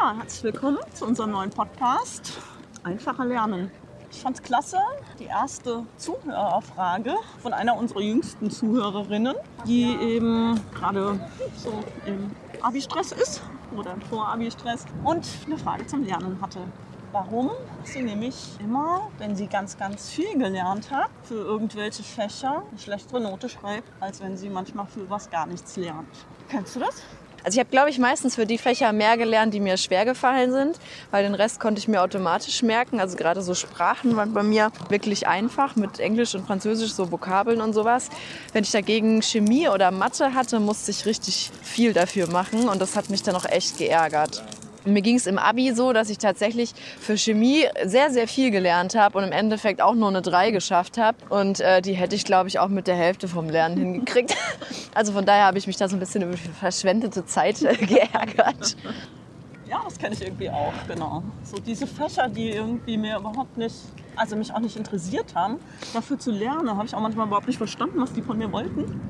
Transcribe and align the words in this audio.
Ja, 0.00 0.14
herzlich 0.16 0.44
willkommen 0.44 0.78
zu 0.94 1.06
unserem 1.06 1.32
neuen 1.32 1.50
Podcast 1.50 2.38
Einfacher 2.84 3.24
Lernen. 3.24 3.68
Ich 4.12 4.20
fand 4.20 4.36
es 4.36 4.42
klasse, 4.42 4.78
die 5.18 5.24
erste 5.24 5.84
Zuhörerfrage 5.96 7.14
von 7.42 7.52
einer 7.52 7.76
unserer 7.76 8.02
jüngsten 8.02 8.48
Zuhörerinnen, 8.48 9.34
die 9.66 9.96
eben 10.00 10.60
gerade 10.72 11.18
so 11.56 11.82
im 12.06 12.30
Abi-Stress 12.62 13.10
ist 13.10 13.42
oder 13.76 13.94
im 13.94 14.00
Vor-Abi-Stress 14.02 14.84
und 15.02 15.26
eine 15.46 15.58
Frage 15.58 15.84
zum 15.88 16.04
Lernen 16.04 16.40
hatte. 16.40 16.60
Warum 17.10 17.50
sie 17.82 18.02
nämlich 18.02 18.56
immer, 18.60 19.10
wenn 19.18 19.34
sie 19.34 19.48
ganz, 19.48 19.76
ganz 19.76 20.10
viel 20.10 20.38
gelernt 20.38 20.92
hat, 20.92 21.10
für 21.24 21.34
irgendwelche 21.34 22.04
Fächer 22.04 22.62
eine 22.70 22.78
schlechtere 22.78 23.20
Note 23.20 23.48
schreibt, 23.48 23.90
als 23.98 24.20
wenn 24.20 24.36
sie 24.36 24.48
manchmal 24.48 24.86
für 24.86 25.10
was 25.10 25.28
gar 25.28 25.46
nichts 25.46 25.76
lernt. 25.76 26.06
Kennst 26.48 26.76
du 26.76 26.80
das? 26.80 27.02
Also 27.44 27.56
ich 27.56 27.60
habe, 27.60 27.70
glaube 27.70 27.90
ich, 27.90 27.98
meistens 27.98 28.34
für 28.34 28.46
die 28.46 28.58
Fächer 28.58 28.92
mehr 28.92 29.16
gelernt, 29.16 29.54
die 29.54 29.60
mir 29.60 29.76
schwer 29.76 30.04
gefallen 30.04 30.52
sind, 30.52 30.78
weil 31.10 31.24
den 31.24 31.34
Rest 31.34 31.60
konnte 31.60 31.78
ich 31.78 31.88
mir 31.88 32.02
automatisch 32.02 32.62
merken. 32.62 33.00
Also 33.00 33.16
gerade 33.16 33.42
so 33.42 33.54
Sprachen 33.54 34.16
waren 34.16 34.34
bei 34.34 34.42
mir 34.42 34.70
wirklich 34.88 35.26
einfach 35.26 35.76
mit 35.76 36.00
Englisch 36.00 36.34
und 36.34 36.46
Französisch, 36.46 36.92
so 36.92 37.10
Vokabeln 37.10 37.60
und 37.60 37.72
sowas. 37.72 38.10
Wenn 38.52 38.64
ich 38.64 38.70
dagegen 38.70 39.22
Chemie 39.22 39.68
oder 39.68 39.90
Mathe 39.90 40.34
hatte, 40.34 40.60
musste 40.60 40.90
ich 40.90 41.06
richtig 41.06 41.50
viel 41.62 41.92
dafür 41.92 42.28
machen 42.28 42.68
und 42.68 42.80
das 42.80 42.96
hat 42.96 43.10
mich 43.10 43.22
dann 43.22 43.36
auch 43.36 43.46
echt 43.46 43.78
geärgert. 43.78 44.42
Mir 44.84 45.02
ging 45.02 45.16
es 45.16 45.26
im 45.26 45.38
Abi 45.38 45.72
so, 45.72 45.92
dass 45.92 46.10
ich 46.10 46.18
tatsächlich 46.18 46.74
für 47.00 47.16
Chemie 47.16 47.64
sehr, 47.84 48.10
sehr 48.10 48.28
viel 48.28 48.50
gelernt 48.50 48.94
habe 48.94 49.18
und 49.18 49.24
im 49.24 49.32
Endeffekt 49.32 49.80
auch 49.80 49.94
nur 49.94 50.08
eine 50.08 50.22
3 50.22 50.50
geschafft 50.50 50.98
habe. 50.98 51.18
Und 51.28 51.60
äh, 51.60 51.82
die 51.82 51.94
hätte 51.94 52.14
ich, 52.14 52.24
glaube 52.24 52.48
ich, 52.48 52.58
auch 52.58 52.68
mit 52.68 52.86
der 52.86 52.96
Hälfte 52.96 53.28
vom 53.28 53.48
Lernen 53.48 53.76
hingekriegt. 53.76 54.34
Also 54.94 55.12
von 55.12 55.24
daher 55.24 55.44
habe 55.44 55.58
ich 55.58 55.66
mich 55.68 55.76
da 55.76 55.88
so 55.88 55.94
ein 55.94 56.00
bisschen 56.00 56.22
über 56.22 56.36
verschwendete 56.36 57.24
Zeit 57.24 57.62
äh, 57.62 57.76
geärgert. 57.76 58.76
Ja, 59.68 59.82
das 59.84 59.98
kenne 59.98 60.14
ich 60.14 60.22
irgendwie 60.22 60.50
auch, 60.50 60.72
genau. 60.88 61.22
So 61.44 61.58
diese 61.58 61.86
Fächer, 61.86 62.28
die 62.28 62.50
irgendwie 62.50 62.96
mir 62.96 63.18
überhaupt 63.18 63.56
nicht, 63.58 63.76
also 64.16 64.34
mich 64.34 64.52
auch 64.52 64.60
nicht 64.60 64.76
interessiert 64.76 65.34
haben, 65.34 65.58
dafür 65.92 66.18
zu 66.18 66.30
lernen, 66.32 66.74
habe 66.74 66.86
ich 66.86 66.94
auch 66.94 67.00
manchmal 67.00 67.26
überhaupt 67.26 67.46
nicht 67.46 67.58
verstanden, 67.58 68.00
was 68.00 68.12
die 68.12 68.22
von 68.22 68.38
mir 68.38 68.50
wollten. 68.50 69.00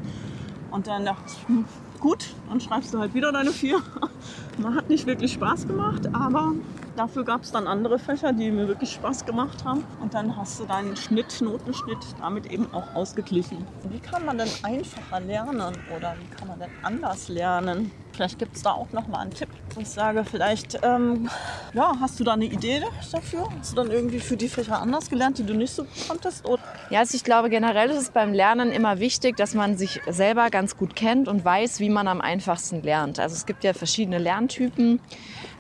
Und 0.71 0.87
dann 0.87 1.05
dachte 1.05 1.23
ich, 1.29 1.49
hm, 1.49 1.65
gut, 2.01 2.27
dann 2.49 2.61
schreibst 2.61 2.93
du 2.93 2.99
halt 2.99 3.15
wieder 3.15 3.33
deine 3.33 3.51
vier. 3.51 3.83
Man 4.59 4.75
hat 4.75 4.89
nicht 4.89 5.07
wirklich 5.07 5.33
Spaß 5.33 5.67
gemacht, 5.67 6.09
aber 6.13 6.53
dafür 6.97 7.25
gab 7.25 7.43
es 7.43 7.53
dann 7.53 7.67
andere 7.67 7.99
Fächer, 7.99 8.33
die 8.33 8.51
mir 8.51 8.69
wirklich 8.69 8.93
Spaß 8.93 9.25
gemacht 9.25 9.65
haben. 9.65 9.85
Und 10.01 10.15
dann 10.15 10.37
hast 10.37 10.59
du 10.61 10.65
deinen 10.65 10.97
Schnitt, 10.97 11.41
Notenschnitt 11.41 11.99
damit 12.21 12.47
eben 12.47 12.67
auch 12.73 12.95
ausgeglichen. 12.95 13.67
Wie 13.85 14.01
kann 14.01 14.25
man 14.25 14.39
denn 14.39 14.51
einfacher 14.63 15.21
lernen 15.21 15.77
oder 15.97 16.17
wie 16.21 16.37
kann 16.37 16.49
man 16.49 16.59
denn 16.59 16.71
anders 16.83 17.29
lernen? 17.29 17.91
Vielleicht 18.19 18.41
gibt 18.41 18.57
es 18.57 18.63
da 18.63 18.73
auch 18.73 18.91
noch 18.91 19.07
mal 19.07 19.21
einen 19.21 19.31
Tipp. 19.31 19.49
Ich 19.79 19.89
sage, 19.91 20.25
vielleicht 20.25 20.81
ähm, 20.83 21.31
ja, 21.73 21.93
hast 22.01 22.19
du 22.19 22.25
da 22.25 22.33
eine 22.33 22.47
Idee 22.47 22.83
dafür? 23.13 23.49
Hast 23.61 23.71
du 23.71 23.77
dann 23.77 23.93
irgendwie 23.93 24.19
für 24.19 24.37
die 24.37 24.49
Fächer 24.49 24.83
anders 24.83 25.09
gelernt, 25.09 25.39
die 25.39 25.45
du 25.45 25.55
nicht 25.55 25.73
so 25.73 25.87
konntest? 26.09 26.45
Oder? 26.45 26.61
Ja, 26.91 26.99
also 26.99 27.15
ich 27.15 27.23
glaube, 27.23 27.49
generell 27.49 27.91
ist 27.91 28.03
es 28.03 28.11
beim 28.11 28.33
Lernen 28.33 28.73
immer 28.73 28.99
wichtig, 28.99 29.37
dass 29.37 29.55
man 29.55 29.79
sich 29.79 30.01
selber 30.09 30.51
ganz 30.51 30.77
gut 30.77 30.97
kennt 30.97 31.29
und 31.29 31.45
weiß, 31.45 31.79
wie 31.79 31.91
man 31.91 32.09
am 32.09 32.21
einfachsten 32.21 32.83
lernt. 32.83 33.21
Also 33.21 33.37
es 33.37 33.47
gibt 33.47 33.63
ja 33.63 33.73
verschiedene 33.73 34.19
Lerntypen. 34.19 34.99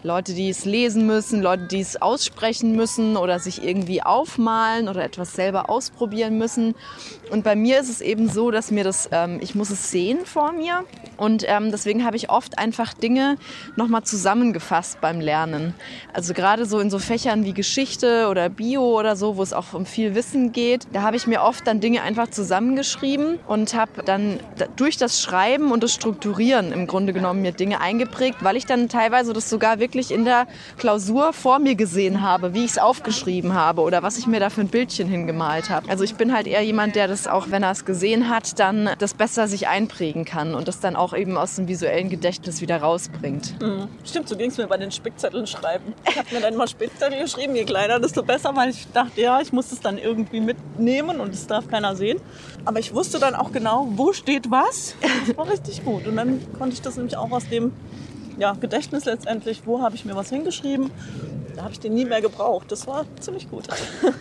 Leute, 0.02 0.32
die 0.32 0.48
es 0.48 0.64
lesen 0.64 1.06
müssen, 1.06 1.42
Leute, 1.42 1.64
die 1.64 1.80
es 1.80 2.00
aussprechen 2.00 2.76
müssen 2.76 3.16
oder 3.16 3.38
sich 3.38 3.64
irgendwie 3.64 4.02
aufmalen 4.02 4.88
oder 4.88 5.04
etwas 5.04 5.32
selber 5.32 5.68
ausprobieren 5.68 6.38
müssen. 6.38 6.74
Und 7.30 7.42
bei 7.42 7.56
mir 7.56 7.80
ist 7.80 7.88
es 7.88 8.00
eben 8.00 8.28
so, 8.28 8.50
dass 8.50 8.70
mir 8.70 8.84
das, 8.84 9.08
ähm, 9.12 9.38
ich 9.42 9.54
muss 9.54 9.70
es 9.70 9.90
sehen 9.90 10.24
vor 10.24 10.52
mir 10.52 10.84
und 11.16 11.44
ähm, 11.48 11.70
deswegen 11.72 12.04
habe 12.04 12.16
ich 12.16 12.30
oft 12.30 12.58
einfach 12.58 12.94
Dinge 12.94 13.36
nochmal 13.74 14.04
zusammengefasst 14.04 15.00
beim 15.00 15.20
Lernen. 15.20 15.74
Also 16.12 16.32
gerade 16.32 16.64
so 16.64 16.78
in 16.78 16.90
so 16.90 17.00
Fächern 17.00 17.44
wie 17.44 17.52
Geschichte 17.52 18.28
oder 18.28 18.48
Bio 18.48 18.98
oder 18.98 19.16
so, 19.16 19.36
wo 19.36 19.42
es 19.42 19.52
auch 19.52 19.72
um 19.72 19.84
viel 19.84 20.14
Wissen 20.14 20.52
geht, 20.52 20.86
da 20.92 21.02
habe 21.02 21.16
ich 21.16 21.26
mir 21.26 21.42
oft 21.42 21.66
dann 21.66 21.80
Dinge 21.80 22.02
einfach 22.02 22.30
zusammengeschrieben 22.30 23.40
und 23.48 23.74
habe 23.74 24.04
dann 24.04 24.38
durch 24.76 24.96
das 24.96 25.20
Schreiben 25.20 25.72
und 25.72 25.82
das 25.82 25.92
Strukturieren 25.92 26.72
im 26.72 26.86
Grunde 26.86 27.12
genommen 27.12 27.42
mir 27.42 27.52
Dinge 27.52 27.80
eingeprägt, 27.80 28.38
weil 28.42 28.56
ich 28.56 28.64
dann 28.64 28.88
teilweise 28.88 29.32
das 29.32 29.50
sogar 29.50 29.80
wirklich 29.80 29.97
in 30.10 30.24
der 30.24 30.46
Klausur 30.78 31.32
vor 31.32 31.58
mir 31.58 31.74
gesehen 31.74 32.22
habe, 32.22 32.54
wie 32.54 32.64
ich 32.64 32.72
es 32.72 32.78
aufgeschrieben 32.78 33.54
habe 33.54 33.82
oder 33.82 34.02
was 34.02 34.18
ich 34.18 34.26
mir 34.26 34.40
da 34.40 34.50
für 34.50 34.62
ein 34.62 34.68
Bildchen 34.68 35.08
hingemalt 35.08 35.70
habe. 35.70 35.88
Also 35.90 36.04
ich 36.04 36.14
bin 36.14 36.32
halt 36.32 36.46
eher 36.46 36.62
jemand, 36.62 36.96
der 36.96 37.08
das 37.08 37.26
auch, 37.26 37.50
wenn 37.50 37.62
er 37.62 37.72
es 37.72 37.84
gesehen 37.84 38.28
hat, 38.28 38.58
dann 38.58 38.90
das 38.98 39.14
besser 39.14 39.48
sich 39.48 39.68
einprägen 39.68 40.24
kann 40.24 40.54
und 40.54 40.68
das 40.68 40.80
dann 40.80 40.96
auch 40.96 41.14
eben 41.14 41.36
aus 41.36 41.56
dem 41.56 41.68
visuellen 41.68 42.08
Gedächtnis 42.08 42.60
wieder 42.60 42.78
rausbringt. 42.78 43.60
Mhm. 43.60 43.88
Stimmt, 44.04 44.28
so 44.28 44.36
ging 44.36 44.50
es 44.50 44.56
mir 44.56 44.66
bei 44.66 44.76
den 44.76 44.90
Spickzetteln 44.90 45.46
schreiben. 45.46 45.92
Ich 46.08 46.18
habe 46.18 46.34
mir 46.34 46.40
dann 46.40 46.56
mal 46.56 46.68
Spickzettel 46.68 47.20
geschrieben, 47.20 47.54
je 47.54 47.64
kleiner, 47.64 47.98
desto 48.00 48.22
besser, 48.22 48.54
weil 48.54 48.70
ich 48.70 48.86
dachte, 48.92 49.20
ja, 49.20 49.40
ich 49.40 49.52
muss 49.52 49.72
es 49.72 49.80
dann 49.80 49.98
irgendwie 49.98 50.40
mitnehmen 50.40 51.20
und 51.20 51.34
es 51.34 51.46
darf 51.46 51.68
keiner 51.68 51.96
sehen. 51.96 52.20
Aber 52.64 52.78
ich 52.78 52.94
wusste 52.94 53.18
dann 53.18 53.34
auch 53.34 53.52
genau, 53.52 53.88
wo 53.96 54.12
steht 54.12 54.50
was. 54.50 54.94
Das 55.26 55.36
war 55.36 55.50
richtig 55.50 55.84
gut. 55.84 56.06
Und 56.06 56.16
dann 56.16 56.40
konnte 56.58 56.74
ich 56.74 56.82
das 56.82 56.96
nämlich 56.96 57.16
auch 57.16 57.30
aus 57.30 57.48
dem 57.48 57.72
ja, 58.38 58.52
Gedächtnis 58.52 59.04
letztendlich, 59.04 59.62
wo 59.66 59.82
habe 59.82 59.96
ich 59.96 60.04
mir 60.04 60.16
was 60.16 60.30
hingeschrieben. 60.30 60.90
Da 61.56 61.64
habe 61.64 61.72
ich 61.72 61.80
den 61.80 61.94
nie 61.94 62.04
mehr 62.04 62.20
gebraucht. 62.20 62.70
Das 62.70 62.86
war 62.86 63.04
ziemlich 63.18 63.50
gut. 63.50 63.66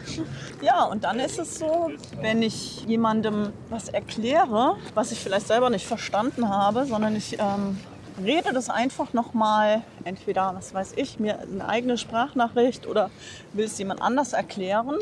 ja, 0.61 0.83
und 0.85 1.03
dann 1.03 1.19
ist 1.19 1.37
es 1.37 1.59
so, 1.59 1.91
wenn 2.19 2.41
ich 2.41 2.83
jemandem 2.85 3.53
was 3.69 3.89
erkläre, 3.89 4.75
was 4.95 5.11
ich 5.11 5.19
vielleicht 5.19 5.47
selber 5.47 5.69
nicht 5.69 5.85
verstanden 5.85 6.49
habe, 6.49 6.85
sondern 6.85 7.15
ich 7.15 7.37
ähm, 7.39 7.77
rede 8.23 8.53
das 8.53 8.69
einfach 8.69 9.13
nochmal, 9.13 9.83
entweder, 10.03 10.53
was 10.55 10.73
weiß 10.73 10.93
ich, 10.95 11.19
mir 11.19 11.39
eine 11.39 11.67
eigene 11.67 11.97
Sprachnachricht 11.97 12.87
oder 12.87 13.11
will 13.53 13.65
es 13.65 13.77
jemand 13.77 14.01
anders 14.01 14.33
erklären, 14.33 14.95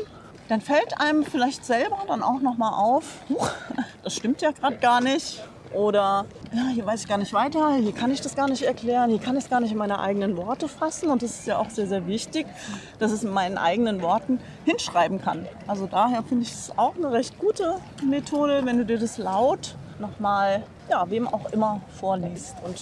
dann 0.48 0.60
fällt 0.60 1.00
einem 1.00 1.24
vielleicht 1.24 1.64
selber 1.64 1.98
dann 2.06 2.22
auch 2.22 2.40
nochmal 2.40 2.74
auf, 2.74 3.04
das 4.02 4.14
stimmt 4.14 4.42
ja 4.42 4.50
gerade 4.50 4.76
gar 4.76 5.00
nicht. 5.00 5.42
Oder 5.72 6.26
ja, 6.52 6.68
hier 6.72 6.86
weiß 6.86 7.02
ich 7.02 7.08
gar 7.08 7.18
nicht 7.18 7.32
weiter, 7.32 7.74
hier 7.74 7.92
kann 7.92 8.10
ich 8.10 8.20
das 8.20 8.34
gar 8.34 8.48
nicht 8.48 8.62
erklären, 8.62 9.10
hier 9.10 9.18
kann 9.18 9.36
ich 9.36 9.44
es 9.44 9.50
gar 9.50 9.60
nicht 9.60 9.72
in 9.72 9.78
meine 9.78 10.00
eigenen 10.00 10.36
Worte 10.36 10.68
fassen. 10.68 11.10
Und 11.10 11.22
das 11.22 11.30
ist 11.30 11.46
ja 11.46 11.58
auch 11.58 11.70
sehr, 11.70 11.86
sehr 11.86 12.06
wichtig, 12.06 12.46
dass 12.98 13.12
ich 13.12 13.18
es 13.18 13.24
in 13.24 13.32
meinen 13.32 13.58
eigenen 13.58 14.02
Worten 14.02 14.40
hinschreiben 14.64 15.20
kann. 15.20 15.46
Also 15.66 15.86
daher 15.86 16.22
finde 16.22 16.44
ich 16.44 16.52
es 16.52 16.72
auch 16.76 16.96
eine 16.96 17.12
recht 17.12 17.38
gute 17.38 17.76
Methode, 18.04 18.62
wenn 18.64 18.78
du 18.78 18.84
dir 18.84 18.98
das 18.98 19.18
laut 19.18 19.76
nochmal, 19.98 20.62
ja, 20.88 21.08
wem 21.10 21.28
auch 21.28 21.52
immer 21.52 21.80
vorliest. 21.98 22.56
Und 22.64 22.80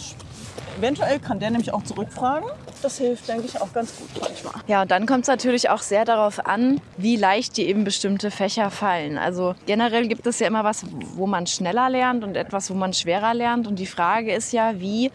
eventuell 0.78 1.18
kann 1.18 1.38
der 1.38 1.50
nämlich 1.50 1.72
auch 1.72 1.82
zurückfragen. 1.82 2.48
Das 2.82 2.98
hilft, 2.98 3.28
denke 3.28 3.46
ich, 3.46 3.60
auch 3.60 3.72
ganz 3.72 3.96
gut 3.96 4.08
manchmal. 4.20 4.54
Ja, 4.66 4.82
und 4.82 4.90
dann 4.90 5.06
kommt 5.06 5.22
es 5.22 5.28
natürlich 5.28 5.70
auch 5.70 5.80
sehr 5.80 6.04
darauf 6.04 6.46
an, 6.46 6.80
wie 6.96 7.16
leicht 7.16 7.56
dir 7.56 7.66
eben 7.66 7.84
bestimmte 7.84 8.30
Fächer 8.30 8.70
fallen. 8.70 9.18
Also 9.18 9.54
generell 9.66 10.08
gibt 10.08 10.26
es 10.26 10.38
ja 10.38 10.46
immer 10.46 10.64
was, 10.64 10.84
wo 11.14 11.26
man 11.26 11.46
schneller 11.46 11.88
lernt 11.88 12.24
und 12.24 12.36
etwas, 12.36 12.70
wo 12.70 12.74
man 12.74 12.92
schwerer 12.92 13.34
lernt. 13.34 13.66
Und 13.66 13.78
die 13.78 13.86
Frage 13.86 14.34
ist 14.34 14.52
ja, 14.52 14.80
wie 14.80 15.10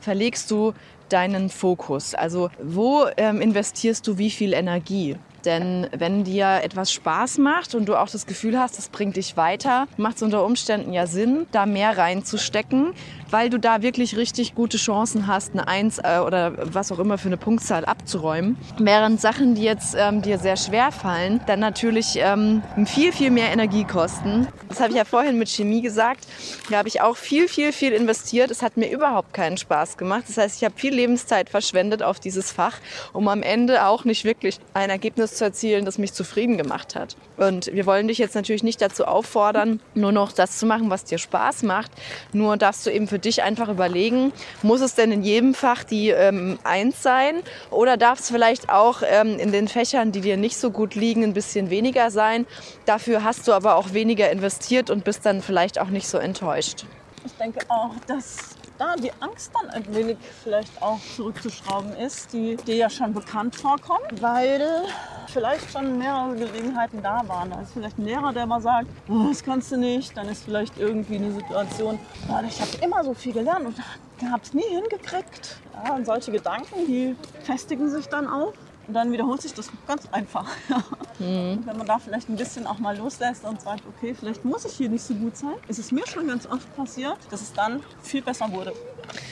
verlegst 0.00 0.50
du 0.50 0.74
deinen 1.08 1.48
Fokus? 1.48 2.14
Also 2.14 2.50
wo 2.62 3.06
ähm, 3.16 3.40
investierst 3.40 4.06
du 4.06 4.18
wie 4.18 4.30
viel 4.30 4.52
Energie? 4.52 5.16
Denn 5.44 5.88
wenn 5.96 6.24
dir 6.24 6.60
etwas 6.62 6.92
Spaß 6.92 7.38
macht 7.38 7.74
und 7.74 7.86
du 7.86 7.96
auch 7.96 8.08
das 8.08 8.26
Gefühl 8.26 8.58
hast, 8.58 8.78
es 8.78 8.88
bringt 8.88 9.16
dich 9.16 9.36
weiter, 9.36 9.86
macht 9.96 10.16
es 10.16 10.22
unter 10.22 10.44
Umständen 10.44 10.92
ja 10.92 11.06
Sinn, 11.06 11.46
da 11.52 11.66
mehr 11.66 11.96
reinzustecken, 11.96 12.92
weil 13.34 13.50
du 13.50 13.58
da 13.58 13.82
wirklich 13.82 14.16
richtig 14.16 14.54
gute 14.54 14.76
Chancen 14.76 15.26
hast, 15.26 15.54
eine 15.54 15.66
Eins 15.66 15.98
äh, 15.98 16.20
oder 16.24 16.52
was 16.72 16.92
auch 16.92 17.00
immer 17.00 17.18
für 17.18 17.26
eine 17.26 17.36
Punktzahl 17.36 17.84
abzuräumen. 17.84 18.56
Während 18.78 19.20
Sachen, 19.20 19.56
die 19.56 19.64
jetzt 19.64 19.96
ähm, 19.98 20.22
dir 20.22 20.38
sehr 20.38 20.56
schwer 20.56 20.92
fallen, 20.92 21.40
dann 21.48 21.58
natürlich 21.58 22.16
ähm, 22.20 22.62
viel, 22.86 23.10
viel 23.10 23.32
mehr 23.32 23.50
Energie 23.50 23.82
kosten. 23.82 24.46
Das 24.68 24.78
habe 24.78 24.90
ich 24.90 24.96
ja 24.96 25.04
vorhin 25.04 25.36
mit 25.36 25.48
Chemie 25.48 25.82
gesagt. 25.82 26.28
Da 26.70 26.78
habe 26.78 26.86
ich 26.86 27.00
auch 27.00 27.16
viel, 27.16 27.48
viel, 27.48 27.72
viel 27.72 27.90
investiert. 27.90 28.52
Es 28.52 28.62
hat 28.62 28.76
mir 28.76 28.88
überhaupt 28.88 29.34
keinen 29.34 29.56
Spaß 29.56 29.96
gemacht. 29.96 30.26
Das 30.28 30.38
heißt, 30.38 30.58
ich 30.58 30.64
habe 30.64 30.76
viel 30.76 30.94
Lebenszeit 30.94 31.50
verschwendet 31.50 32.04
auf 32.04 32.20
dieses 32.20 32.52
Fach, 32.52 32.78
um 33.12 33.26
am 33.26 33.42
Ende 33.42 33.84
auch 33.86 34.04
nicht 34.04 34.24
wirklich 34.24 34.60
ein 34.74 34.90
Ergebnis 34.90 35.34
zu 35.34 35.42
erzielen, 35.42 35.84
das 35.84 35.98
mich 35.98 36.12
zufrieden 36.12 36.56
gemacht 36.56 36.94
hat. 36.94 37.16
Und 37.36 37.66
wir 37.72 37.84
wollen 37.84 38.06
dich 38.06 38.18
jetzt 38.18 38.36
natürlich 38.36 38.62
nicht 38.62 38.80
dazu 38.80 39.06
auffordern, 39.06 39.80
nur 39.96 40.12
noch 40.12 40.30
das 40.30 40.56
zu 40.56 40.66
machen, 40.66 40.88
was 40.88 41.02
dir 41.02 41.18
Spaß 41.18 41.64
macht. 41.64 41.90
Nur 42.32 42.56
darfst 42.56 42.86
du 42.86 42.90
eben 42.90 43.08
für 43.08 43.23
dich 43.24 43.42
einfach 43.42 43.68
überlegen, 43.68 44.32
muss 44.62 44.80
es 44.80 44.94
denn 44.94 45.12
in 45.12 45.22
jedem 45.22 45.54
Fach 45.54 45.84
die 45.84 46.10
ähm, 46.10 46.58
Eins 46.64 47.02
sein? 47.02 47.42
Oder 47.70 47.96
darf 47.96 48.20
es 48.20 48.30
vielleicht 48.30 48.68
auch 48.68 49.02
ähm, 49.04 49.38
in 49.38 49.52
den 49.52 49.68
Fächern, 49.68 50.12
die 50.12 50.20
dir 50.20 50.36
nicht 50.36 50.56
so 50.56 50.70
gut 50.70 50.94
liegen, 50.94 51.24
ein 51.24 51.34
bisschen 51.34 51.70
weniger 51.70 52.10
sein? 52.10 52.46
Dafür 52.86 53.24
hast 53.24 53.48
du 53.48 53.52
aber 53.52 53.76
auch 53.76 53.92
weniger 53.92 54.30
investiert 54.30 54.90
und 54.90 55.04
bist 55.04 55.26
dann 55.26 55.42
vielleicht 55.42 55.80
auch 55.80 55.88
nicht 55.88 56.08
so 56.08 56.18
enttäuscht. 56.18 56.84
Ich 57.24 57.32
denke 57.34 57.60
auch, 57.68 57.94
dass 58.06 58.56
da 58.78 58.96
die 58.96 59.12
Angst 59.20 59.52
dann 59.54 59.70
ein 59.70 59.94
wenig 59.94 60.16
vielleicht 60.42 60.82
auch 60.82 61.00
zurückzuschrauben 61.16 61.96
ist, 61.96 62.32
die 62.32 62.56
dir 62.56 62.76
ja 62.76 62.90
schon 62.90 63.12
bekannt 63.12 63.56
vorkommt, 63.56 64.20
weil 64.20 64.84
vielleicht 65.28 65.70
schon 65.70 65.98
mehrere 65.98 66.34
Gelegenheiten 66.34 67.02
da 67.02 67.22
waren. 67.26 67.50
Da 67.50 67.60
ist 67.60 67.72
vielleicht 67.72 67.98
ein 67.98 68.04
Lehrer, 68.04 68.32
der 68.32 68.46
mal 68.46 68.60
sagt, 68.60 68.88
oh, 69.08 69.28
das 69.28 69.42
kannst 69.42 69.72
du 69.72 69.76
nicht. 69.76 70.16
Dann 70.16 70.28
ist 70.28 70.44
vielleicht 70.44 70.78
irgendwie 70.78 71.16
eine 71.16 71.32
Situation, 71.32 71.98
oh, 72.28 72.40
ich 72.46 72.60
habe 72.60 72.70
immer 72.84 73.04
so 73.04 73.14
viel 73.14 73.32
gelernt 73.32 73.66
und 73.66 74.30
habe 74.30 74.42
es 74.42 74.54
nie 74.54 74.68
hingekriegt. 74.68 75.56
Ja, 75.84 75.94
und 75.94 76.06
solche 76.06 76.32
Gedanken, 76.32 76.86
die 76.86 77.16
festigen 77.42 77.88
sich 77.90 78.06
dann 78.08 78.28
auch. 78.28 78.52
Und 78.86 78.94
dann 78.94 79.12
wiederholt 79.12 79.42
sich 79.42 79.54
das 79.54 79.70
ganz 79.86 80.08
einfach. 80.12 80.46
Mhm. 81.20 81.62
Wenn 81.64 81.76
man 81.76 81.86
da 81.86 82.00
vielleicht 82.00 82.28
ein 82.28 82.34
bisschen 82.34 82.66
auch 82.66 82.80
mal 82.80 82.96
loslässt 82.98 83.44
und 83.44 83.60
sagt, 83.60 83.84
okay, 83.86 84.16
vielleicht 84.18 84.44
muss 84.44 84.64
ich 84.64 84.72
hier 84.72 84.88
nicht 84.88 85.04
so 85.04 85.14
gut 85.14 85.36
sein, 85.36 85.54
ist 85.68 85.78
es 85.78 85.92
mir 85.92 86.04
schon 86.08 86.26
ganz 86.26 86.44
oft 86.44 86.74
passiert, 86.74 87.16
dass 87.30 87.40
es 87.40 87.52
dann 87.52 87.84
viel 88.02 88.20
besser 88.20 88.50
wurde 88.50 88.72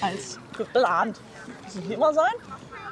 als 0.01 0.39
geplant. 0.57 1.21
Das 1.65 1.75
muss 1.75 1.85
nicht 1.85 1.95
immer 1.95 2.15
sein, 2.15 2.33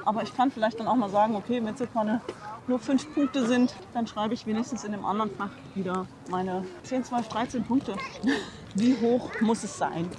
aber 0.05 0.25
ich 0.25 0.37
kann 0.37 0.51
vielleicht 0.51 0.81
dann 0.81 0.89
auch 0.89 0.97
mal 0.97 1.09
sagen, 1.09 1.37
okay, 1.37 1.65
wenn 1.65 1.73
es 1.75 1.79
jetzt 1.79 1.95
mal 1.95 2.21
nur 2.67 2.79
fünf 2.81 3.15
Punkte 3.15 3.47
sind, 3.47 3.75
dann 3.95 4.09
schreibe 4.09 4.35
ich 4.35 4.45
wenigstens 4.45 4.83
in 4.85 4.91
dem 4.91 5.05
anderen 5.05 5.31
Fach 5.37 5.51
wieder 5.77 6.07
meine 6.29 6.65
10, 6.83 7.05
12, 7.05 7.29
13 7.29 7.65
Punkte. 7.65 7.95
Wie 8.75 8.97
hoch 9.01 9.31
muss 9.41 9.63
es 9.63 9.79
sein? 9.79 10.11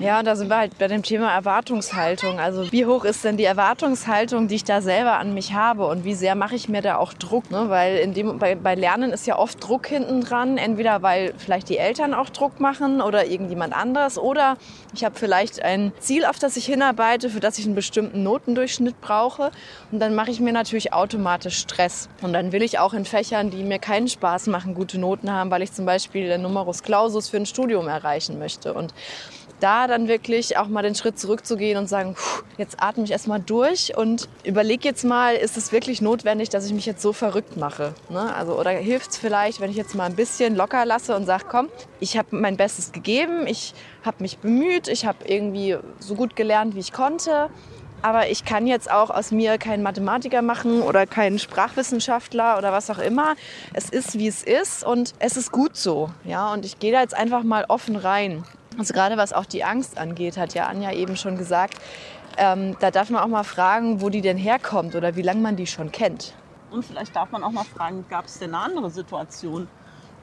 Ja, 0.00 0.24
da 0.24 0.34
sind 0.34 0.48
wir 0.48 0.56
halt 0.56 0.76
bei 0.76 0.88
dem 0.88 1.04
Thema 1.04 1.32
Erwartungshaltung. 1.32 2.40
Also 2.40 2.72
wie 2.72 2.84
hoch 2.84 3.04
ist 3.04 3.22
denn 3.22 3.36
die 3.36 3.44
Erwartungshaltung, 3.44 4.48
die 4.48 4.56
ich 4.56 4.64
da 4.64 4.80
selber 4.80 5.18
an 5.18 5.34
mich 5.34 5.54
habe 5.54 5.86
und 5.86 6.04
wie 6.04 6.14
sehr 6.14 6.34
mache 6.34 6.56
ich 6.56 6.68
mir 6.68 6.82
da 6.82 6.96
auch 6.96 7.12
Druck? 7.12 7.48
Ne? 7.52 7.66
Weil 7.68 7.98
in 7.98 8.12
dem, 8.12 8.40
bei, 8.40 8.56
bei 8.56 8.74
Lernen 8.74 9.12
ist 9.12 9.24
ja 9.28 9.38
oft 9.38 9.62
Druck 9.62 9.86
hinten 9.86 10.20
dran, 10.20 10.58
entweder 10.58 11.02
weil 11.02 11.32
vielleicht 11.38 11.68
die 11.68 11.78
Eltern 11.78 12.12
auch 12.12 12.28
Druck 12.28 12.58
machen 12.58 13.00
oder 13.00 13.26
irgendjemand 13.26 13.72
anderes 13.72 14.18
oder 14.18 14.56
ich 14.92 15.04
habe 15.04 15.16
vielleicht 15.16 15.62
ein 15.62 15.92
Ziel, 16.00 16.24
auf 16.24 16.40
das 16.40 16.56
ich 16.56 16.66
hinarbeite, 16.66 17.30
für 17.30 17.38
das 17.38 17.56
ich 17.58 17.64
einen 17.64 17.76
bestimmten 17.76 18.24
Notendurchschnitt 18.24 19.00
brauche 19.00 19.52
und 19.92 20.00
dann 20.00 20.16
mache 20.16 20.32
ich 20.32 20.40
mir 20.40 20.52
natürlich 20.52 20.92
automatisch 20.92 21.58
Stress. 21.58 22.08
Und 22.20 22.32
dann 22.32 22.50
will 22.50 22.62
ich 22.62 22.80
auch 22.80 22.94
in 22.94 23.04
Fächern, 23.04 23.50
die 23.50 23.62
mir 23.62 23.78
keinen 23.78 24.08
Spaß 24.08 24.48
machen, 24.48 24.74
gute 24.74 24.98
Noten 24.98 25.30
haben, 25.30 25.52
weil 25.52 25.62
ich 25.62 25.72
zum 25.72 25.86
Beispiel 25.86 26.26
den 26.26 26.42
Numerus 26.42 26.82
Clausus 26.82 27.28
für 27.28 27.36
ein 27.36 27.46
Studium 27.46 27.86
erreichen 27.86 28.40
möchte. 28.40 28.74
Und 28.74 28.92
da 29.64 29.86
dann 29.86 30.08
wirklich 30.08 30.58
auch 30.58 30.68
mal 30.68 30.82
den 30.82 30.94
Schritt 30.94 31.18
zurückzugehen 31.18 31.78
und 31.78 31.88
sagen, 31.88 32.16
jetzt 32.58 32.76
atme 32.82 33.04
ich 33.04 33.10
erstmal 33.10 33.40
durch 33.40 33.96
und 33.96 34.28
überlege 34.44 34.86
jetzt 34.86 35.04
mal, 35.04 35.34
ist 35.34 35.56
es 35.56 35.72
wirklich 35.72 36.02
notwendig, 36.02 36.50
dass 36.50 36.66
ich 36.66 36.74
mich 36.74 36.84
jetzt 36.84 37.00
so 37.00 37.14
verrückt 37.14 37.56
mache? 37.56 37.94
Ne? 38.10 38.34
Also, 38.34 38.58
oder 38.58 38.70
hilft 38.72 39.12
es 39.12 39.16
vielleicht, 39.16 39.60
wenn 39.60 39.70
ich 39.70 39.76
jetzt 39.76 39.94
mal 39.94 40.04
ein 40.04 40.16
bisschen 40.16 40.54
locker 40.54 40.84
lasse 40.84 41.16
und 41.16 41.24
sage, 41.24 41.44
komm, 41.48 41.70
ich 41.98 42.18
habe 42.18 42.36
mein 42.36 42.58
Bestes 42.58 42.92
gegeben, 42.92 43.46
ich 43.46 43.72
habe 44.04 44.18
mich 44.20 44.36
bemüht, 44.38 44.86
ich 44.86 45.06
habe 45.06 45.24
irgendwie 45.24 45.78
so 45.98 46.14
gut 46.14 46.36
gelernt, 46.36 46.74
wie 46.74 46.80
ich 46.80 46.92
konnte. 46.92 47.48
Aber 48.02 48.28
ich 48.28 48.44
kann 48.44 48.66
jetzt 48.66 48.90
auch 48.90 49.08
aus 49.08 49.30
mir 49.30 49.56
keinen 49.56 49.82
Mathematiker 49.82 50.42
machen 50.42 50.82
oder 50.82 51.06
keinen 51.06 51.38
Sprachwissenschaftler 51.38 52.58
oder 52.58 52.70
was 52.70 52.90
auch 52.90 52.98
immer. 52.98 53.34
Es 53.72 53.88
ist, 53.88 54.18
wie 54.18 54.28
es 54.28 54.42
ist 54.42 54.84
und 54.84 55.14
es 55.20 55.38
ist 55.38 55.52
gut 55.52 55.74
so. 55.74 56.10
Ja? 56.22 56.52
Und 56.52 56.66
ich 56.66 56.78
gehe 56.78 56.92
da 56.92 57.00
jetzt 57.00 57.14
einfach 57.14 57.44
mal 57.44 57.64
offen 57.66 57.96
rein. 57.96 58.44
Also 58.78 58.92
gerade 58.92 59.16
was 59.16 59.32
auch 59.32 59.46
die 59.46 59.64
Angst 59.64 59.98
angeht, 59.98 60.36
hat 60.36 60.54
ja 60.54 60.66
Anja 60.66 60.92
eben 60.92 61.16
schon 61.16 61.38
gesagt, 61.38 61.74
ähm, 62.36 62.76
da 62.80 62.90
darf 62.90 63.10
man 63.10 63.22
auch 63.22 63.28
mal 63.28 63.44
fragen, 63.44 64.00
wo 64.00 64.08
die 64.08 64.20
denn 64.20 64.36
herkommt 64.36 64.94
oder 64.96 65.16
wie 65.16 65.22
lange 65.22 65.40
man 65.40 65.56
die 65.56 65.66
schon 65.66 65.92
kennt. 65.92 66.34
Und 66.70 66.84
vielleicht 66.84 67.14
darf 67.14 67.30
man 67.30 67.44
auch 67.44 67.52
mal 67.52 67.64
fragen, 67.64 68.04
gab 68.08 68.26
es 68.26 68.38
denn 68.38 68.54
eine 68.54 68.64
andere 68.64 68.90
Situation? 68.90 69.68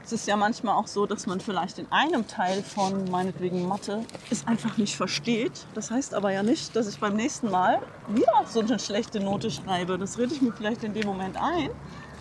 Es 0.03 0.11
ist 0.11 0.27
ja 0.27 0.35
manchmal 0.35 0.75
auch 0.75 0.87
so, 0.87 1.05
dass 1.05 1.27
man 1.27 1.39
vielleicht 1.39 1.77
in 1.77 1.89
einem 1.91 2.27
Teil 2.27 2.63
von 2.63 3.09
meinetwegen 3.09 3.67
Mathe 3.67 4.03
es 4.31 4.45
einfach 4.47 4.77
nicht 4.77 4.95
versteht. 4.95 5.65
Das 5.75 5.91
heißt 5.91 6.15
aber 6.15 6.31
ja 6.31 6.43
nicht, 6.43 6.75
dass 6.75 6.87
ich 6.87 6.99
beim 6.99 7.15
nächsten 7.15 7.51
Mal 7.51 7.79
wieder 8.07 8.33
so 8.47 8.61
eine 8.61 8.79
schlechte 8.79 9.19
Note 9.19 9.51
schreibe. 9.51 9.97
Das 9.97 10.17
rede 10.17 10.33
ich 10.33 10.41
mir 10.41 10.51
vielleicht 10.51 10.83
in 10.83 10.93
dem 10.93 11.05
Moment 11.05 11.37
ein. 11.37 11.69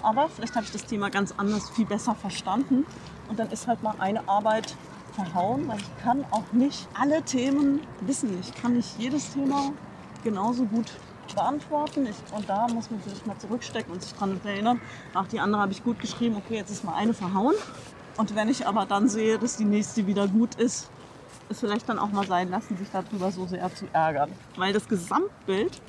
Aber 0.03 0.29
vielleicht 0.29 0.55
habe 0.55 0.65
ich 0.65 0.73
das 0.73 0.85
Thema 0.85 1.11
ganz 1.11 1.35
anders, 1.37 1.71
viel 1.71 1.87
besser 1.87 2.15
verstanden. 2.15 2.87
Und 3.29 3.39
dann 3.39 3.51
ist 3.51 3.67
halt 3.67 3.83
mal 3.83 3.95
eine 3.99 4.29
Arbeit 4.29 4.77
verhauen, 5.13 5.69
weil 5.69 5.79
ich 5.79 6.03
kann 6.03 6.25
auch 6.31 6.53
nicht 6.53 6.89
alle 6.99 7.23
Themen 7.23 7.81
wissen. 8.01 8.39
Ich 8.41 8.55
kann 8.55 8.75
nicht 8.75 8.99
jedes 8.99 9.33
Thema 9.33 9.73
genauso 10.23 10.65
gut 10.65 10.87
beantworten. 11.35 12.07
Ich, 12.07 12.17
und 12.37 12.49
da 12.49 12.67
muss 12.69 12.91
man 12.91 13.01
sich 13.03 13.25
mal 13.27 13.39
zurückstecken 13.39 13.93
und 13.93 14.03
sich 14.03 14.13
daran 14.13 14.41
erinnern, 14.45 14.81
ach, 15.15 15.27
die 15.29 15.41
andere 15.41 15.63
habe 15.63 15.73
ich 15.73 15.85
gut 15.85 16.01
geschrieben, 16.01 16.37
okay, 16.37 16.57
jetzt 16.57 16.71
ist 16.71 16.85
mal 16.85 16.95
eine 16.95 17.15
verhauen. 17.15 17.55
Und 18.17 18.35
wenn 18.35 18.49
ich 18.49 18.67
aber 18.67 18.87
dann 18.87 19.09
sehe, 19.09 19.39
dass 19.39 19.57
die 19.57 19.65
nächste 19.65 20.07
wieder 20.07 20.29
gut 20.29 20.57
ist, 20.57 20.91
ist 21.49 21.61
vielleicht 21.61 21.89
dann 21.89 21.99
auch 21.99 22.13
mal 22.13 22.27
sein 22.27 22.51
lassen, 22.51 22.77
sich 22.77 22.89
darüber 22.93 23.33
so 23.33 23.47
sehr 23.47 23.75
zu 23.75 23.87
ärgern. 23.93 24.31
Weil 24.57 24.73
das 24.73 24.89
Gesamtbild 24.89 25.81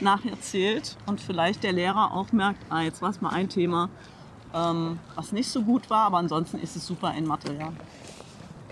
nachher 0.00 0.40
zählt 0.40 0.96
und 1.06 1.20
vielleicht 1.20 1.62
der 1.62 1.72
Lehrer 1.72 2.12
auch 2.12 2.32
merkt, 2.32 2.60
ah, 2.70 2.82
jetzt 2.82 3.00
war 3.00 3.10
es 3.10 3.20
mal 3.20 3.30
ein 3.30 3.48
Thema, 3.48 3.88
ähm, 4.54 4.98
was 5.14 5.32
nicht 5.32 5.50
so 5.50 5.62
gut 5.62 5.88
war, 5.90 6.06
aber 6.06 6.18
ansonsten 6.18 6.58
ist 6.58 6.76
es 6.76 6.86
super 6.86 7.14
in 7.14 7.26
Mathe, 7.26 7.54
ja 7.54 7.72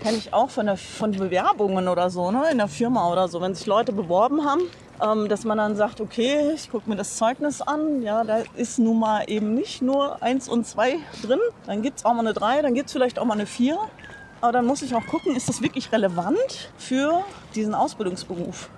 kenne 0.03 0.19
ich 0.19 0.33
auch 0.33 0.51
von, 0.51 0.67
der, 0.67 0.77
von 0.77 1.13
Bewerbungen 1.13 1.89
oder 1.89 2.11
so, 2.11 2.31
ne, 2.31 2.45
in 2.51 2.59
der 2.59 2.69
Firma 2.69 3.11
oder 3.11 3.29
so, 3.29 3.41
wenn 3.41 3.55
sich 3.55 3.67
Leute 3.67 3.93
beworben 3.93 4.45
haben, 4.45 4.63
ähm, 5.03 5.29
dass 5.29 5.45
man 5.45 5.59
dann 5.59 5.77
sagt, 5.77 6.01
okay, 6.01 6.53
ich 6.55 6.71
gucke 6.71 6.89
mir 6.89 6.97
das 6.97 7.17
Zeugnis 7.17 7.61
an, 7.61 8.03
ja, 8.03 8.25
da 8.25 8.39
ist 8.57 8.79
nun 8.79 8.99
mal 8.99 9.25
eben 9.27 9.55
nicht 9.55 9.83
nur 9.83 10.23
eins 10.23 10.49
und 10.49 10.67
zwei 10.67 10.97
drin, 11.23 11.41
dann 11.67 11.83
gibt 11.83 11.99
es 11.99 12.05
auch 12.05 12.15
mal 12.15 12.21
eine 12.21 12.35
drei, 12.35 12.63
dann 12.63 12.75
gibt 12.75 12.87
es 12.87 12.93
vielleicht 12.93 13.19
auch 13.19 13.25
mal 13.25 13.35
eine 13.35 13.47
vier, 13.47 13.79
aber 14.41 14.53
dann 14.53 14.67
muss 14.67 14.83
ich 14.83 14.95
auch 14.95 15.07
gucken, 15.07 15.35
ist 15.35 15.49
das 15.49 15.63
wirklich 15.63 15.91
relevant 15.93 16.71
für 16.77 17.25
diesen 17.55 17.75
Ausbildungsberuf? 17.75 18.69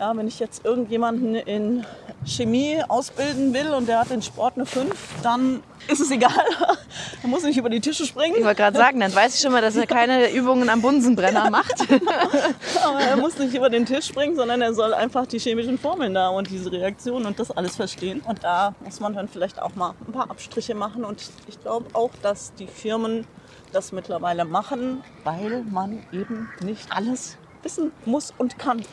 Ja, 0.00 0.16
wenn 0.16 0.28
ich 0.28 0.38
jetzt 0.38 0.64
irgendjemanden 0.64 1.34
in 1.34 1.84
Chemie 2.24 2.80
ausbilden 2.86 3.52
will 3.52 3.74
und 3.74 3.88
der 3.88 3.98
hat 3.98 4.12
in 4.12 4.22
Sport 4.22 4.54
eine 4.54 4.64
5, 4.64 4.94
dann 5.22 5.60
ist 5.88 6.00
es 6.00 6.10
egal. 6.12 6.30
Er 7.22 7.28
muss 7.28 7.42
nicht 7.42 7.56
über 7.56 7.68
die 7.68 7.80
Tische 7.80 8.06
springen. 8.06 8.36
Ich 8.36 8.44
wollte 8.44 8.62
gerade 8.62 8.76
sagen, 8.76 9.00
dann 9.00 9.14
weiß 9.14 9.34
ich 9.34 9.40
schon 9.40 9.52
mal, 9.52 9.60
dass 9.60 9.76
er 9.76 9.86
keine 9.86 10.32
Übungen 10.32 10.68
am 10.68 10.80
Bunsenbrenner 10.80 11.50
macht. 11.50 11.74
Aber 12.84 13.00
er 13.00 13.16
muss 13.16 13.38
nicht 13.38 13.54
über 13.54 13.70
den 13.70 13.86
Tisch 13.86 14.06
springen, 14.06 14.36
sondern 14.36 14.62
er 14.62 14.72
soll 14.72 14.94
einfach 14.94 15.26
die 15.26 15.38
chemischen 15.38 15.78
Formeln 15.78 16.14
da 16.14 16.28
und 16.28 16.48
diese 16.48 16.70
Reaktionen 16.70 17.26
und 17.26 17.40
das 17.40 17.50
alles 17.50 17.76
verstehen. 17.76 18.20
Und 18.20 18.44
da 18.44 18.74
muss 18.84 19.00
man 19.00 19.14
dann 19.14 19.28
vielleicht 19.28 19.60
auch 19.60 19.74
mal 19.74 19.94
ein 20.06 20.12
paar 20.12 20.30
Abstriche 20.30 20.74
machen. 20.74 21.04
Und 21.04 21.22
ich 21.48 21.60
glaube 21.60 21.86
auch, 21.94 22.10
dass 22.22 22.54
die 22.54 22.68
Firmen 22.68 23.26
das 23.72 23.92
mittlerweile 23.92 24.44
machen, 24.44 25.02
weil 25.24 25.64
man 25.70 26.04
eben 26.12 26.48
nicht 26.62 26.90
alles 26.90 27.36
wissen 27.62 27.92
muss 28.04 28.32
und 28.38 28.58
kann. 28.58 28.84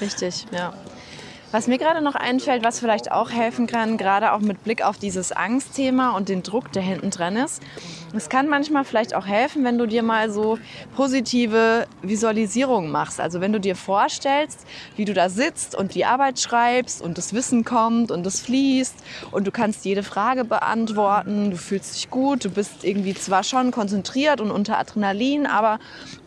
Richtig, 0.00 0.46
ja. 0.52 0.72
Was 1.54 1.68
mir 1.68 1.78
gerade 1.78 2.02
noch 2.02 2.16
einfällt, 2.16 2.64
was 2.64 2.80
vielleicht 2.80 3.12
auch 3.12 3.30
helfen 3.30 3.68
kann, 3.68 3.96
gerade 3.96 4.32
auch 4.32 4.40
mit 4.40 4.64
Blick 4.64 4.84
auf 4.84 4.98
dieses 4.98 5.30
Angstthema 5.30 6.16
und 6.16 6.28
den 6.28 6.42
Druck, 6.42 6.72
der 6.72 6.82
hinten 6.82 7.10
dran 7.10 7.36
ist. 7.36 7.62
Es 8.12 8.28
kann 8.28 8.48
manchmal 8.48 8.84
vielleicht 8.84 9.14
auch 9.14 9.24
helfen, 9.24 9.62
wenn 9.62 9.78
du 9.78 9.86
dir 9.86 10.02
mal 10.02 10.32
so 10.32 10.58
positive 10.96 11.86
Visualisierungen 12.02 12.90
machst. 12.90 13.20
Also 13.20 13.40
wenn 13.40 13.52
du 13.52 13.60
dir 13.60 13.76
vorstellst, 13.76 14.66
wie 14.96 15.04
du 15.04 15.14
da 15.14 15.28
sitzt 15.28 15.76
und 15.76 15.94
die 15.94 16.04
Arbeit 16.04 16.40
schreibst 16.40 17.00
und 17.00 17.18
das 17.18 17.32
Wissen 17.34 17.64
kommt 17.64 18.10
und 18.10 18.26
es 18.26 18.40
fließt 18.40 18.96
und 19.30 19.46
du 19.46 19.52
kannst 19.52 19.84
jede 19.84 20.02
Frage 20.02 20.44
beantworten, 20.44 21.52
du 21.52 21.56
fühlst 21.56 21.94
dich 21.94 22.10
gut, 22.10 22.44
du 22.44 22.50
bist 22.50 22.82
irgendwie 22.82 23.14
zwar 23.14 23.44
schon 23.44 23.70
konzentriert 23.70 24.40
und 24.40 24.50
unter 24.50 24.76
Adrenalin, 24.76 25.46
aber 25.46 25.78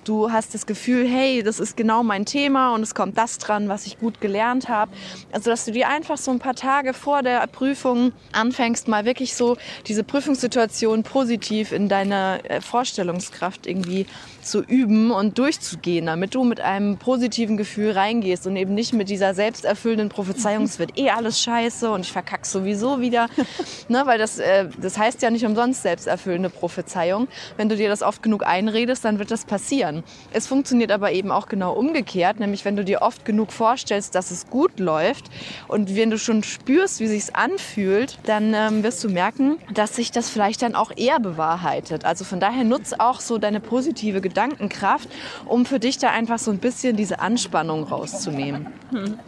du 0.07 0.31
hast 0.31 0.53
das 0.53 0.65
Gefühl, 0.65 1.07
hey, 1.07 1.43
das 1.43 1.59
ist 1.59 1.75
genau 1.75 2.03
mein 2.03 2.25
Thema 2.25 2.73
und 2.73 2.81
es 2.81 2.95
kommt 2.95 3.17
das 3.17 3.37
dran, 3.37 3.67
was 3.69 3.85
ich 3.85 3.99
gut 3.99 4.21
gelernt 4.21 4.69
habe. 4.69 4.91
Also, 5.31 5.49
dass 5.49 5.65
du 5.65 5.71
dir 5.71 5.89
einfach 5.89 6.17
so 6.17 6.31
ein 6.31 6.39
paar 6.39 6.55
Tage 6.55 6.93
vor 6.93 7.23
der 7.23 7.45
Prüfung 7.47 8.13
anfängst, 8.31 8.87
mal 8.87 9.05
wirklich 9.05 9.35
so 9.35 9.57
diese 9.85 10.03
Prüfungssituation 10.03 11.03
positiv 11.03 11.71
in 11.71 11.89
deiner 11.89 12.39
äh, 12.43 12.61
Vorstellungskraft 12.61 13.67
irgendwie 13.67 14.05
zu 14.41 14.63
üben 14.63 15.11
und 15.11 15.37
durchzugehen, 15.37 16.05
damit 16.05 16.33
du 16.33 16.43
mit 16.43 16.61
einem 16.61 16.97
positiven 16.97 17.57
Gefühl 17.57 17.91
reingehst 17.91 18.47
und 18.47 18.55
eben 18.55 18.73
nicht 18.73 18.93
mit 18.93 19.09
dieser 19.09 19.33
selbsterfüllenden 19.33 20.09
Prophezeiung, 20.09 20.63
es 20.63 20.79
wird 20.79 20.97
eh 20.97 21.09
alles 21.09 21.41
scheiße 21.41 21.91
und 21.91 22.01
ich 22.01 22.11
verkack 22.11 22.45
sowieso 22.45 23.01
wieder. 23.01 23.27
ne, 23.89 24.03
weil 24.05 24.17
das, 24.17 24.39
äh, 24.39 24.69
das 24.79 24.97
heißt 24.97 25.21
ja 25.21 25.29
nicht 25.29 25.45
umsonst 25.45 25.83
selbsterfüllende 25.83 26.49
Prophezeiung. 26.49 27.27
Wenn 27.57 27.67
du 27.67 27.75
dir 27.75 27.89
das 27.89 28.01
oft 28.01 28.23
genug 28.23 28.45
einredest, 28.45 29.03
dann 29.03 29.19
wird 29.19 29.31
das 29.31 29.45
passieren. 29.45 29.96
Es 30.31 30.47
funktioniert 30.47 30.91
aber 30.91 31.11
eben 31.11 31.31
auch 31.31 31.47
genau 31.47 31.73
umgekehrt, 31.73 32.39
nämlich 32.39 32.65
wenn 32.65 32.75
du 32.75 32.83
dir 32.83 33.01
oft 33.01 33.25
genug 33.25 33.51
vorstellst, 33.51 34.15
dass 34.15 34.31
es 34.31 34.49
gut 34.49 34.79
läuft 34.79 35.25
und 35.67 35.95
wenn 35.95 36.09
du 36.09 36.17
schon 36.17 36.43
spürst, 36.43 36.99
wie 36.99 37.07
sich's 37.07 37.29
anfühlt, 37.29 38.17
dann 38.25 38.53
ähm, 38.53 38.83
wirst 38.83 39.03
du 39.03 39.09
merken, 39.09 39.57
dass 39.73 39.95
sich 39.95 40.11
das 40.11 40.29
vielleicht 40.29 40.61
dann 40.61 40.75
auch 40.75 40.91
eher 40.95 41.19
bewahrheitet. 41.19 42.05
Also 42.05 42.25
von 42.25 42.39
daher 42.39 42.63
nutz 42.63 42.93
auch 42.97 43.19
so 43.19 43.37
deine 43.37 43.59
positive 43.59 44.21
Gedanken 44.21 44.37
Gedankenkraft, 44.47 45.09
um 45.45 45.65
für 45.65 45.79
dich 45.79 45.97
da 45.97 46.11
einfach 46.11 46.39
so 46.39 46.51
ein 46.51 46.59
bisschen 46.59 46.95
diese 46.95 47.19
Anspannung 47.19 47.83
rauszunehmen. 47.83 48.67
Hm. 48.91 49.19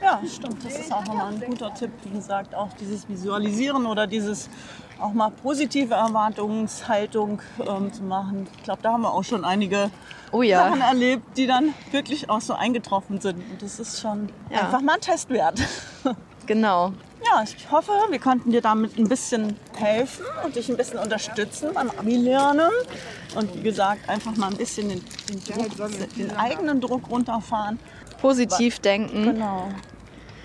Ja, 0.00 0.20
stimmt. 0.26 0.64
Das 0.64 0.78
ist 0.78 0.92
auch 0.92 1.04
nochmal 1.04 1.32
ein 1.32 1.40
guter 1.40 1.72
Tipp. 1.74 1.90
Wie 2.04 2.10
gesagt, 2.10 2.54
auch 2.54 2.72
dieses 2.80 3.08
Visualisieren 3.08 3.86
oder 3.86 4.06
dieses 4.06 4.48
auch 5.00 5.12
mal 5.12 5.30
positive 5.30 5.94
Erwartungshaltung 5.94 7.40
ähm, 7.66 7.92
zu 7.92 8.02
machen. 8.04 8.46
Ich 8.56 8.62
glaube, 8.62 8.82
da 8.82 8.92
haben 8.92 9.02
wir 9.02 9.12
auch 9.12 9.24
schon 9.24 9.44
einige 9.44 9.90
oh 10.30 10.42
ja. 10.42 10.64
Sachen 10.64 10.80
erlebt, 10.80 11.36
die 11.36 11.46
dann 11.46 11.74
wirklich 11.90 12.30
auch 12.30 12.40
so 12.40 12.54
eingetroffen 12.54 13.20
sind. 13.20 13.36
Und 13.50 13.62
das 13.62 13.80
ist 13.80 14.00
schon 14.00 14.28
ja. 14.50 14.60
einfach 14.60 14.80
mal 14.80 14.94
ein 14.94 15.00
Test 15.00 15.30
wert. 15.30 15.60
Genau. 16.46 16.92
Ja, 17.24 17.44
ich 17.44 17.70
hoffe, 17.70 17.92
wir 18.10 18.18
konnten 18.18 18.50
dir 18.50 18.60
damit 18.60 18.98
ein 18.98 19.08
bisschen 19.08 19.56
helfen 19.76 20.24
und 20.44 20.56
dich 20.56 20.68
ein 20.68 20.76
bisschen 20.76 20.98
unterstützen 20.98 21.70
beim 21.72 21.88
Abi-Lernen. 21.90 22.70
Und 23.36 23.54
wie 23.54 23.62
gesagt, 23.62 24.08
einfach 24.08 24.34
mal 24.36 24.48
ein 24.48 24.56
bisschen 24.56 24.88
den, 24.88 25.04
den, 25.28 25.40
Druck, 25.44 25.68
den 26.16 26.36
eigenen 26.36 26.80
Druck 26.80 27.08
runterfahren. 27.08 27.78
Positiv 28.22 28.78
denken. 28.78 29.24
Genau. 29.24 29.68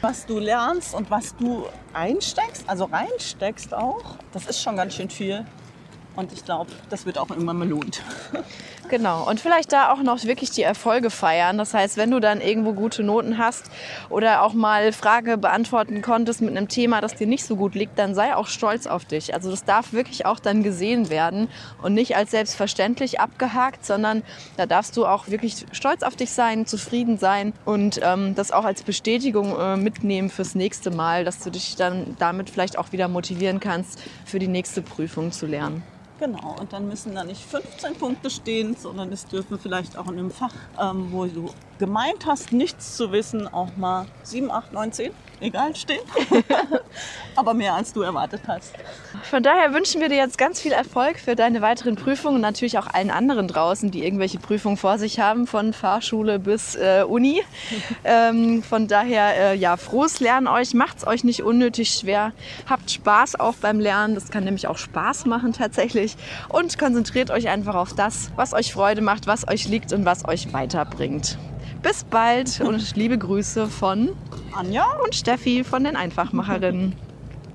Was 0.01 0.25
du 0.25 0.39
lernst 0.39 0.93
und 0.93 1.09
was 1.09 1.35
du 1.37 1.65
einsteckst, 1.93 2.63
also 2.67 2.85
reinsteckst 2.85 3.73
auch, 3.73 4.17
das 4.33 4.47
ist 4.47 4.61
schon 4.61 4.75
ganz 4.75 4.95
schön 4.95 5.09
viel. 5.09 5.45
Und 6.15 6.33
ich 6.33 6.43
glaube, 6.43 6.71
das 6.89 7.05
wird 7.05 7.19
auch 7.19 7.29
irgendwann 7.29 7.59
belohnt. 7.59 8.01
Genau. 8.89 9.29
Und 9.29 9.41
vielleicht 9.41 9.73
da 9.73 9.91
auch 9.91 10.01
noch 10.01 10.23
wirklich 10.23 10.51
die 10.51 10.61
Erfolge 10.61 11.09
feiern. 11.09 11.57
Das 11.57 11.73
heißt, 11.73 11.97
wenn 11.97 12.09
du 12.09 12.21
dann 12.21 12.39
irgendwo 12.39 12.71
gute 12.71 13.03
Noten 13.03 13.37
hast 13.37 13.65
oder 14.09 14.43
auch 14.43 14.53
mal 14.53 14.93
Frage 14.93 15.37
beantworten 15.37 16.01
konntest 16.01 16.41
mit 16.41 16.55
einem 16.55 16.69
Thema, 16.69 17.01
das 17.01 17.15
dir 17.15 17.27
nicht 17.27 17.43
so 17.43 17.57
gut 17.57 17.75
liegt, 17.75 17.99
dann 17.99 18.15
sei 18.15 18.33
auch 18.33 18.47
stolz 18.47 18.87
auf 18.87 19.03
dich. 19.03 19.33
Also 19.33 19.51
das 19.51 19.65
darf 19.65 19.91
wirklich 19.91 20.25
auch 20.25 20.39
dann 20.39 20.63
gesehen 20.63 21.09
werden 21.09 21.49
und 21.81 21.93
nicht 21.93 22.15
als 22.15 22.31
selbstverständlich 22.31 23.19
abgehakt, 23.19 23.85
sondern 23.85 24.23
da 24.55 24.65
darfst 24.65 24.95
du 24.95 25.05
auch 25.05 25.27
wirklich 25.27 25.65
stolz 25.73 26.03
auf 26.03 26.15
dich 26.15 26.31
sein, 26.31 26.65
zufrieden 26.65 27.17
sein 27.17 27.53
und 27.65 27.99
ähm, 28.01 28.35
das 28.35 28.51
auch 28.51 28.63
als 28.63 28.83
Bestätigung 28.83 29.57
äh, 29.59 29.75
mitnehmen 29.75 30.29
fürs 30.29 30.55
nächste 30.55 30.91
Mal, 30.91 31.25
dass 31.25 31.39
du 31.39 31.49
dich 31.49 31.75
dann 31.75 32.15
damit 32.19 32.49
vielleicht 32.49 32.77
auch 32.77 32.93
wieder 32.93 33.09
motivieren 33.09 33.59
kannst, 33.59 34.01
für 34.25 34.39
die 34.39 34.47
nächste 34.47 34.81
Prüfung 34.81 35.31
zu 35.31 35.45
lernen. 35.45 35.83
Genau, 36.19 36.55
und 36.59 36.73
dann 36.73 36.87
müssen 36.87 37.13
da 37.13 37.23
nicht 37.23 37.43
15 37.43 37.95
Punkte 37.95 38.31
stehen, 38.31 38.75
sondern 38.75 39.11
es 39.11 39.27
dürfen 39.27 39.59
vielleicht 39.59 39.97
auch 39.97 40.07
in 40.07 40.17
einem 40.17 40.31
Fach, 40.31 40.53
ähm, 40.79 41.09
wo 41.11 41.25
du 41.25 41.51
gemeint 41.77 42.25
hast, 42.25 42.51
nichts 42.51 42.97
zu 42.97 43.11
wissen, 43.11 43.47
auch 43.47 43.75
mal 43.77 44.07
7, 44.23 44.49
8, 44.49 44.73
9, 44.73 44.91
10, 44.91 45.11
egal, 45.41 45.75
stehen. 45.75 46.01
Aber 47.35 47.53
mehr 47.53 47.75
als 47.75 47.93
du 47.93 48.01
erwartet 48.01 48.41
hast. 48.47 48.73
Von 49.23 49.43
daher 49.43 49.73
wünschen 49.73 50.01
wir 50.01 50.09
dir 50.09 50.17
jetzt 50.17 50.37
ganz 50.37 50.61
viel 50.61 50.71
Erfolg 50.71 51.19
für 51.19 51.35
deine 51.35 51.61
weiteren 51.61 51.95
Prüfungen 51.95 52.35
und 52.35 52.41
natürlich 52.41 52.77
auch 52.77 52.87
allen 52.87 53.11
anderen 53.11 53.47
draußen, 53.47 53.91
die 53.91 54.05
irgendwelche 54.05 54.39
Prüfungen 54.39 54.77
vor 54.77 54.97
sich 54.97 55.19
haben, 55.19 55.47
von 55.47 55.73
Fahrschule 55.73 56.39
bis 56.39 56.75
äh, 56.75 57.03
Uni. 57.07 57.41
ähm, 58.03 58.63
von 58.63 58.87
daher, 58.87 59.51
äh, 59.51 59.55
ja, 59.55 59.77
frohes 59.77 60.19
Lernen 60.19 60.47
euch, 60.47 60.73
macht's 60.73 61.05
euch 61.05 61.23
nicht 61.23 61.43
unnötig 61.43 61.91
schwer, 61.91 62.33
habt 62.69 62.91
Spaß 62.91 63.39
auch 63.39 63.55
beim 63.55 63.79
Lernen, 63.79 64.15
das 64.15 64.29
kann 64.29 64.43
nämlich 64.43 64.67
auch 64.67 64.77
Spaß 64.77 65.25
machen 65.25 65.53
tatsächlich 65.53 66.15
und 66.49 66.77
konzentriert 66.77 67.31
euch 67.31 67.49
einfach 67.49 67.75
auf 67.75 67.93
das, 67.93 68.31
was 68.35 68.53
euch 68.53 68.73
Freude 68.73 69.01
macht, 69.01 69.27
was 69.27 69.47
euch 69.47 69.67
liegt 69.67 69.93
und 69.93 70.05
was 70.05 70.27
euch 70.27 70.53
weiterbringt. 70.53 71.37
Bis 71.81 72.03
bald 72.03 72.61
und 72.61 72.95
liebe 72.95 73.17
Grüße 73.17 73.67
von 73.67 74.09
Anja 74.53 74.85
und 75.03 75.15
Steffi 75.15 75.63
von 75.63 75.83
den 75.83 75.95
Einfachmacherinnen. 75.95 77.06